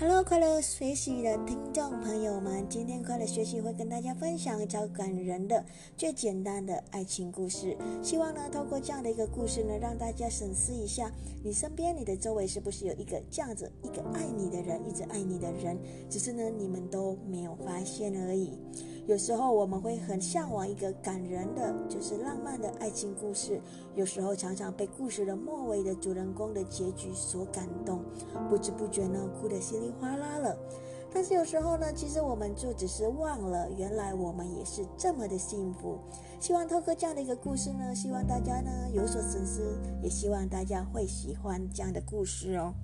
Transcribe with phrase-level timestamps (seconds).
[0.00, 5.64] Hello，快乐学习的听众朋友们，今天快乐学习会跟大家分享超感人的、
[5.96, 7.76] 最简单的爱情故事。
[8.00, 15.76] 希望呢，透过这样的一个故事呢，让大家审视一下，你身边、你的周围是不是有一个这样子一个爱你的人，一直爱你的人，
[16.08, 18.56] 只是呢，你们都没有发现而已。
[19.08, 23.58] 有时候我们会很向往一个感人的，就是浪漫的爱情故事。
[23.94, 28.04] 有时候常常被故事的末尾的主人公的结局所感动，
[28.50, 30.54] 不知不觉呢，哭得稀里哗啦了。
[31.10, 35.98] 但是有时候呢，其实我们就只是忘了，原来我们也是这么的幸福。
[36.38, 42.74] 希望透过这样的一个故事呢，希望大家呢有所深思，也希望大家会喜欢这样的故事哦。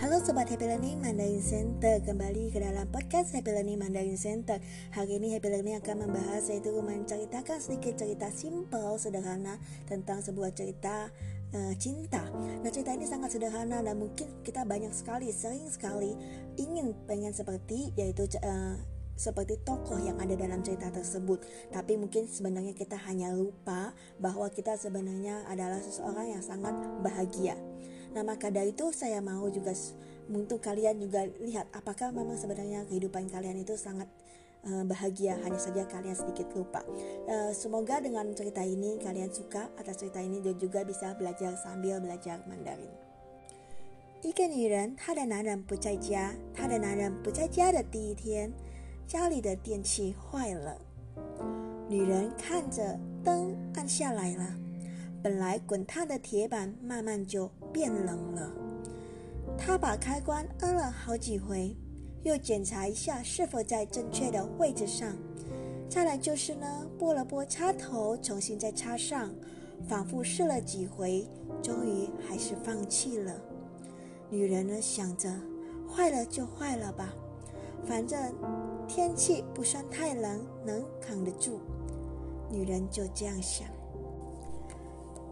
[0.00, 4.56] Halo Sobat Happy Learning Mandarin Center Kembali ke dalam podcast Happy Learning Mandarin Center
[4.96, 11.12] Hari ini Happy Learning akan membahas Yaitu menceritakan sedikit cerita simple, sederhana Tentang sebuah cerita
[11.52, 16.16] uh, cinta Nah cerita ini sangat sederhana Dan mungkin kita banyak sekali, sering sekali
[16.56, 18.80] Ingin pengen seperti Yaitu uh,
[19.20, 21.44] seperti tokoh yang ada dalam cerita tersebut.
[21.68, 26.72] Tapi mungkin sebenarnya kita hanya lupa bahwa kita sebenarnya adalah seseorang yang sangat
[27.04, 27.52] bahagia.
[28.13, 29.75] Nah maka dari itu saya mau juga
[30.31, 34.09] untuk kalian juga lihat apakah memang sebenarnya kehidupan kalian itu sangat
[34.65, 36.81] uh, bahagia hanya saja kalian sedikit lupa.
[37.29, 42.01] Uh, semoga dengan cerita ini kalian suka atas cerita ini dan juga bisa belajar sambil
[42.01, 42.89] belajar Mandarin.
[44.25, 46.33] 一个女人，她的男人不在家。
[46.51, 48.51] 她的男人不在家的第一天，
[49.05, 50.81] 家里的电器坏了。
[51.87, 54.57] 女人看着灯暗下来了，
[55.22, 58.50] 本来滚烫的铁板慢慢就变冷了。
[59.58, 61.76] 他把开关摁了好几回，
[62.22, 65.14] 又检查一下是否在正确的位置上。
[65.88, 69.34] 再来就是呢，拨了拨插头，重新再插上，
[69.88, 71.26] 反复试了几回，
[71.60, 73.34] 终于还是放弃了。
[74.30, 75.28] 女人呢，想着
[75.92, 77.12] 坏了就坏了吧，
[77.84, 78.18] 反正
[78.86, 81.60] 天气不算太冷，能扛得住。
[82.48, 83.66] 女人就这样想。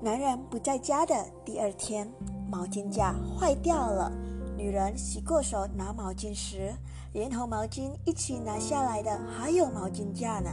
[0.00, 2.08] 男人不在家的第二天，
[2.48, 4.12] 毛巾架坏掉了。
[4.56, 6.72] 女人洗过手拿毛巾时，
[7.12, 10.50] 连同毛巾一起拿下来的还有毛巾架呢。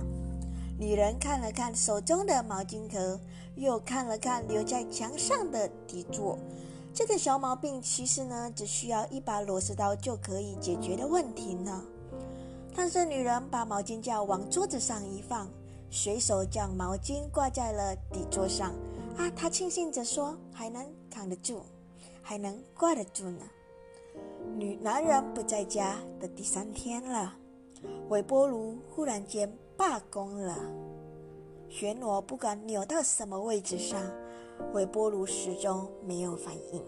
[0.80, 3.20] 女人看了看手中的毛巾壳，
[3.56, 6.40] 又看了看留在墙上的底座。
[6.92, 11.84] 这个小毛病其实呢，只需要一把螺丝刀就可以解决的问题呢。
[12.76, 15.48] 但是女人把毛巾架往桌子上一放，
[15.92, 18.74] 随手将毛巾挂在了底座上。
[19.18, 21.62] 啊，他庆幸着说：“还能扛得住，
[22.22, 23.42] 还能挂得住呢。”
[24.58, 27.36] 女男人不在家的第三天了，
[28.10, 30.58] 微波炉忽然间罢工了。
[31.68, 34.00] 旋螺不管扭到什么位置上，
[34.74, 36.84] 微波炉始终没有反应。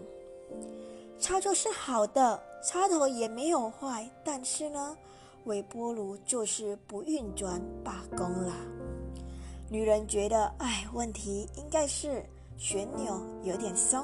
[1.18, 4.96] 插座是好的，插头也没有坏，但是呢，
[5.44, 8.54] 微波炉就是不运转，罢工了。
[9.70, 12.24] 女人觉得，哎，问题应该是
[12.56, 14.02] 旋钮有点松，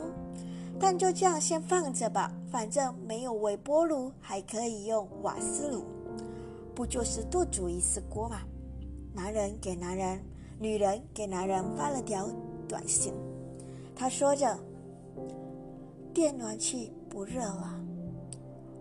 [0.78, 5.84] 但就这样先放着吧，反正没有微波炉，还可以用瓦斯炉，
[6.74, 8.40] 不就是多煮一次锅嘛？
[9.14, 10.22] 男人给男人，
[10.58, 12.28] 女人给男人发了条
[12.68, 13.14] 短信，
[13.96, 14.58] 他说着
[16.12, 17.80] ：“电暖气不热了，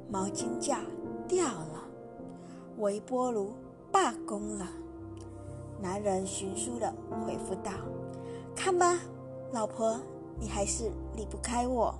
[0.10, 0.82] 毛巾架
[1.30, 1.88] 掉了，
[2.80, 3.54] 微波炉
[3.90, 4.68] 罢工了。”
[5.84, 6.94] 男人迅速的
[7.26, 7.74] 回复道
[8.56, 8.98] ：“看吧，
[9.52, 10.00] 老婆，
[10.40, 11.94] 你还是离不开我。”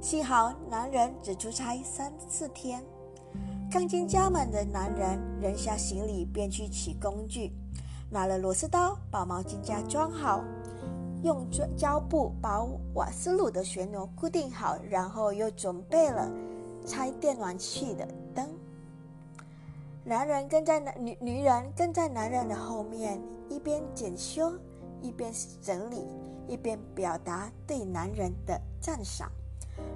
[0.00, 2.82] 幸好男人只出差三四天。
[3.70, 7.52] 刚进家门的男人扔下行李，便去取工具，
[8.08, 10.42] 拿了螺丝刀，把毛巾架装好，
[11.22, 11.46] 用
[11.76, 12.64] 胶布把
[12.94, 16.30] 瓦斯炉的旋钮固定好，然后又准备了
[16.86, 18.08] 拆电暖器的。
[20.08, 24.52] 男人跟在男女女人跟在男人的后面，一边检修，
[25.02, 26.06] 一边整理，
[26.46, 29.28] 一边表达对男人的赞赏。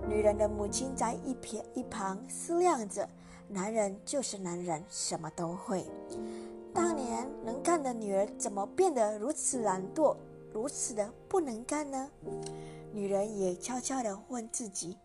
[0.08, 3.08] 女人的母亲在一边一旁思量着：
[3.46, 5.86] 男人就是男人，什么都会。
[6.74, 10.16] 当年能干的女儿，怎么变得如此懒惰，
[10.52, 12.10] 如此的不能干呢？
[12.92, 14.98] 女人也悄悄地问自己：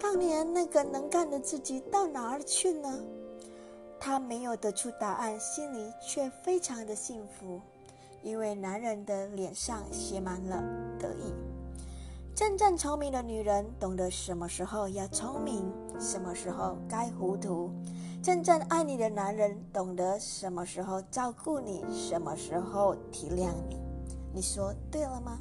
[0.00, 3.00] 当年那个能干的自己到哪儿去呢？
[4.04, 7.58] 他没有得出答案，心里却非常的幸福，
[8.22, 10.62] 因为男人的脸上写满了
[10.98, 11.32] 得意。
[12.34, 17.70] 真正聪明的女人懂得什么时候要聪明，什么时候该糊涂；
[18.22, 23.80] 真正爱你的男人懂得什么时候照顾你，什么时候体谅你。
[24.34, 25.40] 你说对了吗？